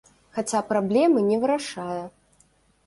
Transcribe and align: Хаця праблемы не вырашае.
Хаця 0.37 0.61
праблемы 0.71 1.27
не 1.29 1.37
вырашае. 1.45 2.03